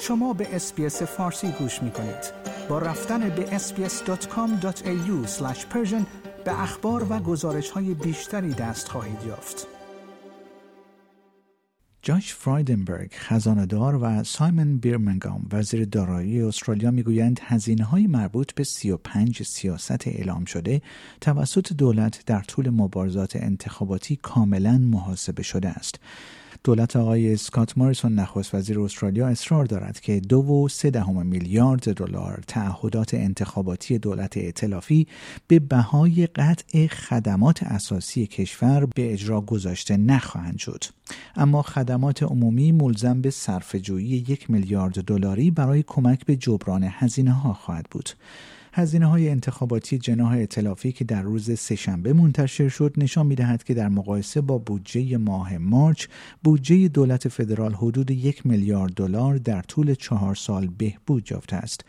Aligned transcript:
شما 0.00 0.32
به 0.32 0.56
اسپیس 0.56 1.02
فارسی 1.02 1.48
گوش 1.58 1.82
می 1.82 1.90
کنید. 1.90 2.32
با 2.68 2.78
رفتن 2.78 3.28
به 3.28 3.58
sbs.com.au 3.58 5.26
به 6.44 6.62
اخبار 6.62 7.06
و 7.12 7.18
گزارش 7.18 7.70
های 7.70 7.94
بیشتری 7.94 8.54
دست 8.54 8.88
خواهید 8.88 9.18
یافت. 9.26 9.66
جاش 12.06 12.34
فرایدنبرگ 12.34 13.12
خزاندار 13.14 13.98
و 14.02 14.24
سایمن 14.24 14.76
بیرمنگام 14.76 15.48
وزیر 15.52 15.84
دارایی 15.84 16.42
استرالیا 16.42 16.90
می‌گویند 16.90 17.40
هزینه 17.42 17.84
های 17.84 18.06
مربوط 18.06 18.54
به 18.54 18.64
35 18.64 19.42
سیاست 19.42 20.08
اعلام 20.08 20.44
شده 20.44 20.82
توسط 21.20 21.72
دولت 21.72 22.22
در 22.26 22.40
طول 22.40 22.70
مبارزات 22.70 23.36
انتخاباتی 23.36 24.16
کاملا 24.16 24.78
محاسبه 24.78 25.42
شده 25.42 25.68
است 25.68 26.00
دولت 26.66 26.96
آقای 26.96 27.32
اسکات 27.32 27.78
ماریسون 27.78 28.14
نخست 28.14 28.54
وزیر 28.54 28.80
استرالیا 28.80 29.28
اصرار 29.28 29.64
دارد 29.64 30.00
که 30.00 30.20
دو 30.20 30.38
و 30.38 30.68
سه 30.68 30.90
دهم 30.90 31.26
میلیارد 31.26 31.92
دلار 31.92 32.42
تعهدات 32.46 33.14
انتخاباتی 33.14 33.98
دولت 33.98 34.36
ائتلافی 34.36 35.06
به 35.48 35.58
بهای 35.58 36.26
قطع 36.26 36.86
خدمات 36.86 37.62
اساسی 37.62 38.26
کشور 38.26 38.86
به 38.86 39.12
اجرا 39.12 39.40
گذاشته 39.40 39.96
نخواهند 39.96 40.58
شد. 40.58 40.84
اما 41.36 41.62
خدمات 41.62 42.22
عمومی 42.22 42.72
ملزم 42.72 43.20
به 43.20 43.30
صرفه‌جویی 43.30 44.08
یک 44.08 44.50
میلیارد 44.50 45.04
دلاری 45.04 45.50
برای 45.50 45.84
کمک 45.86 46.26
به 46.26 46.36
جبران 46.36 46.84
هزینه 46.90 47.32
ها 47.32 47.52
خواهد 47.52 47.86
بود. 47.90 48.10
هزینه 48.78 49.06
های 49.06 49.28
انتخاباتی 49.28 49.98
جناح 49.98 50.32
اطلافی 50.32 50.92
که 50.92 51.04
در 51.04 51.22
روز 51.22 51.58
سهشنبه 51.58 52.12
منتشر 52.12 52.68
شد 52.68 52.94
نشان 52.96 53.26
می‌دهد 53.26 53.64
که 53.64 53.74
در 53.74 53.88
مقایسه 53.88 54.40
با 54.40 54.58
بودجه 54.58 55.16
ماه 55.16 55.58
مارچ 55.58 56.06
بودجه 56.44 56.88
دولت 56.88 57.28
فدرال 57.28 57.74
حدود 57.74 58.10
یک 58.10 58.46
میلیارد 58.46 58.94
دلار 58.94 59.36
در 59.36 59.62
طول 59.62 59.94
چهار 59.94 60.34
سال 60.34 60.66
بهبود 60.66 61.30
یافته 61.30 61.56
است 61.56 61.84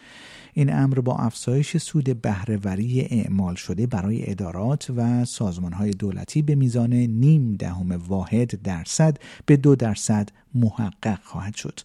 این 0.54 0.74
امر 0.74 1.00
با 1.00 1.16
افزایش 1.16 1.78
سود 1.78 2.22
بهرهوری 2.22 3.02
اعمال 3.02 3.56
شده 3.56 3.88
برای 3.88 4.32
ادارات 4.32 4.92
و 4.96 5.26
های 5.74 5.92
دولتی 5.92 6.42
به 6.42 6.56
میزان 6.56 6.94
نیم 6.94 7.56
دهم 7.56 7.92
واحد 7.92 8.62
درصد 8.62 9.18
به 9.46 9.58
دو 9.58 9.76
درصد 9.76 10.30
محقق 10.56 11.20
خواهد 11.24 11.56
شد. 11.56 11.80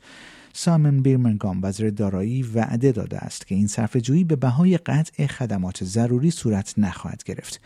سامن 0.53 1.03
بیرمنگام 1.03 1.61
وزیر 1.63 1.91
دارایی 1.91 2.43
وعده 2.43 2.93
داده 2.93 3.19
است 3.19 3.47
که 3.47 3.55
این 3.55 3.69
جویی 4.03 4.25
به 4.25 4.37
بهای 4.37 4.77
قطع 4.77 5.27
خدمات 5.27 5.85
ضروری 5.85 6.31
صورت 6.31 6.75
نخواهد 6.79 7.23
گرفت 7.25 7.61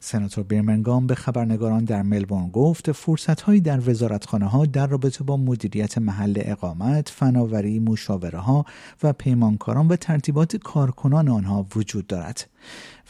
سناتور 0.00 0.44
بیرمنگام 0.44 1.06
به 1.06 1.14
خبرنگاران 1.14 1.84
در 1.84 2.02
ملبورن 2.02 2.48
گفت 2.48 2.92
فرصتهایی 2.92 3.60
در 3.60 3.90
وزارتخانه 3.90 4.46
ها 4.46 4.66
در 4.66 4.86
رابطه 4.86 5.24
با 5.24 5.36
مدیریت 5.36 5.98
محل 5.98 6.34
اقامت، 6.36 7.08
فناوری، 7.08 7.78
مشاوره 7.78 8.38
ها 8.38 8.64
و 9.02 9.12
پیمانکاران 9.12 9.88
و 9.88 9.96
ترتیبات 9.96 10.56
کارکنان 10.56 11.28
آنها 11.28 11.66
وجود 11.76 12.06
دارد. 12.06 12.48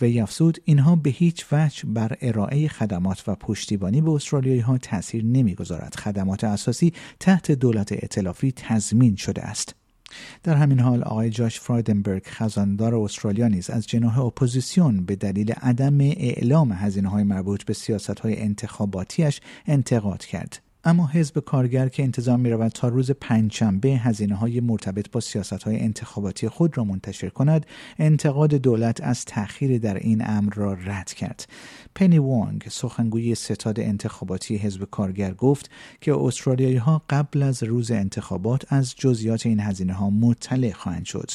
و 0.00 0.04
افزود 0.04 0.58
اینها 0.64 0.96
به 0.96 1.10
هیچ 1.10 1.46
وجه 1.52 1.82
بر 1.86 2.16
ارائه 2.20 2.68
خدمات 2.68 3.22
و 3.26 3.34
پشتیبانی 3.34 4.00
به 4.00 4.10
استرالیایی 4.10 4.60
ها 4.60 4.78
تاثیر 4.78 5.24
نمی‌گذارد 5.24 5.94
خدمات 5.94 6.44
اساسی 6.44 6.92
تحت 7.20 7.50
دولت 7.52 7.92
ائتلافی 7.92 8.52
تضمین 8.52 9.16
شده 9.22 9.42
است. 9.42 9.74
در 10.42 10.54
همین 10.54 10.80
حال 10.80 11.02
آقای 11.02 11.30
جاش 11.30 11.60
فرایدنبرگ 11.60 12.22
خزاندار 12.26 12.94
استرالیا 12.94 13.48
نیز 13.48 13.70
از 13.70 13.86
جناح 13.86 14.20
اپوزیسیون 14.20 15.04
به 15.04 15.16
دلیل 15.16 15.52
عدم 15.52 16.00
اعلام 16.00 16.72
هزینه 16.72 17.08
های 17.08 17.24
مربوط 17.24 17.64
به 17.64 17.74
سیاست 17.74 18.20
های 18.20 18.40
انتخاباتیش 18.40 19.40
انتقاد 19.66 20.24
کرد. 20.24 20.71
اما 20.84 21.06
حزب 21.06 21.38
کارگر 21.38 21.88
که 21.88 22.02
انتظار 22.02 22.36
می 22.36 22.50
رود 22.50 22.72
تا 22.72 22.88
روز 22.88 23.10
پنجشنبه 23.10 23.88
هزینه 23.88 24.34
های 24.34 24.60
مرتبط 24.60 25.10
با 25.10 25.20
سیاست 25.20 25.62
های 25.62 25.80
انتخاباتی 25.80 26.48
خود 26.48 26.78
را 26.78 26.84
منتشر 26.84 27.28
کند 27.28 27.66
انتقاد 27.98 28.54
دولت 28.54 29.00
از 29.00 29.24
تأخیر 29.24 29.78
در 29.78 29.94
این 29.94 30.22
امر 30.26 30.52
را 30.54 30.72
رد 30.72 31.12
کرد. 31.12 31.46
پنی 31.94 32.18
وانگ 32.18 32.66
سخنگوی 32.70 33.34
ستاد 33.34 33.80
انتخاباتی 33.80 34.56
حزب 34.56 34.84
کارگر 34.90 35.34
گفت 35.34 35.70
که 36.00 36.14
استرالیایی 36.14 36.76
ها 36.76 37.02
قبل 37.10 37.42
از 37.42 37.62
روز 37.62 37.90
انتخابات 37.90 38.72
از 38.72 38.94
جزئیات 38.96 39.46
این 39.46 39.60
هزینه 39.60 39.92
ها 39.92 40.10
مطلع 40.10 40.72
خواهند 40.72 41.04
شد. 41.04 41.30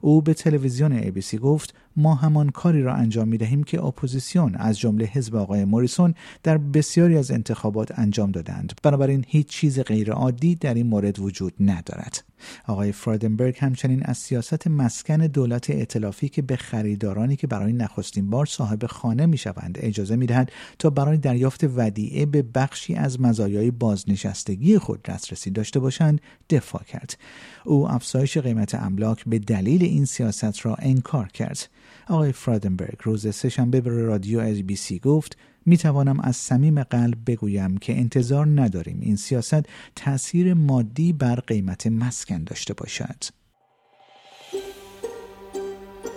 او 0.00 0.22
به 0.22 0.34
تلویزیون 0.34 1.02
ABC 1.02 1.34
گفت 1.34 1.74
ما 1.96 2.14
همان 2.14 2.48
کاری 2.50 2.82
را 2.82 2.94
انجام 2.94 3.28
می 3.28 3.38
دهیم 3.38 3.64
که 3.64 3.84
اپوزیسیون 3.84 4.54
از 4.54 4.78
جمله 4.78 5.04
حزب 5.04 5.36
آقای 5.36 5.64
موریسون 5.64 6.14
در 6.42 6.58
بسیاری 6.58 7.18
از 7.18 7.30
انتخابات 7.30 7.98
انجام 7.98 8.30
دادند. 8.30 8.72
بنابراین 8.86 9.24
هیچ 9.28 9.46
چیز 9.46 9.80
غیرعادی 9.80 10.54
در 10.54 10.74
این 10.74 10.86
مورد 10.86 11.18
وجود 11.18 11.52
ندارد. 11.60 12.24
آقای 12.66 12.92
فرایدنبرگ 12.92 13.56
همچنین 13.58 14.02
از 14.04 14.18
سیاست 14.18 14.66
مسکن 14.66 15.16
دولت 15.16 15.70
ائتلافی 15.70 16.28
که 16.28 16.42
به 16.42 16.56
خریدارانی 16.56 17.36
که 17.36 17.46
برای 17.46 17.72
نخستین 17.72 18.30
بار 18.30 18.46
صاحب 18.46 18.86
خانه 18.86 19.26
می 19.26 19.38
شوند 19.38 19.78
اجازه 19.80 20.16
می 20.16 20.26
دهد 20.26 20.52
تا 20.78 20.90
برای 20.90 21.16
دریافت 21.16 21.64
ودیعه 21.64 22.26
به 22.26 22.42
بخشی 22.42 22.94
از 22.94 23.20
مزایای 23.20 23.70
بازنشستگی 23.70 24.78
خود 24.78 25.02
دسترسی 25.02 25.50
داشته 25.50 25.80
باشند 25.80 26.20
دفاع 26.50 26.82
کرد. 26.82 27.18
او 27.64 27.90
افزایش 27.90 28.38
قیمت 28.38 28.74
املاک 28.74 29.24
به 29.26 29.38
دلیل 29.38 29.82
این 29.82 30.04
سیاست 30.04 30.66
را 30.66 30.74
انکار 30.74 31.28
کرد. 31.28 31.68
آقای 32.08 32.32
فرایدنبرگ 32.32 32.98
روز 33.02 33.34
سهشنبه 33.34 33.80
به 33.80 33.90
رادیو 33.90 34.76
سی 34.76 34.98
گفت 34.98 35.36
می 35.66 35.76
توانم 35.76 36.20
از 36.20 36.36
صمیم 36.36 36.82
قلب 36.82 37.18
بگویم 37.26 37.76
که 37.76 37.98
انتظار 37.98 38.46
نداریم 38.46 38.98
این 39.00 39.16
سیاست 39.16 39.66
تاثیر 39.96 40.54
مادی 40.54 41.12
بر 41.12 41.34
قیمت 41.34 41.86
مسکن 41.86 42.44
داشته 42.44 42.74
باشد. 42.74 43.24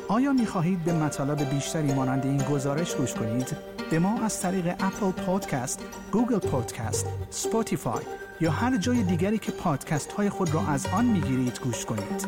آیا 0.08 0.34
می 0.34 0.46
خواهید 0.46 0.84
به 0.84 0.94
مطالب 0.94 1.50
بیشتری 1.50 1.94
مانند 1.94 2.26
این 2.26 2.38
گزارش 2.38 2.96
گوش 2.96 3.14
کنید؟ 3.14 3.58
به 3.92 4.00
ما 4.00 4.22
از 4.24 4.42
طریق 4.42 4.68
اپل 4.68 5.12
پادکست، 5.12 5.86
گوگل 6.12 6.40
پادکست، 6.40 7.06
سپوتیفای 7.30 8.04
یا 8.42 8.52
هر 8.52 8.78
جای 8.78 9.04
دیگری 9.04 9.38
که 9.38 9.52
پادکست 9.52 10.12
های 10.12 10.30
خود 10.30 10.54
را 10.54 10.68
از 10.68 10.86
آن 10.86 11.06
می 11.06 11.22
گیرید 11.22 11.60
گوش 11.64 11.86
کنید. 11.86 12.28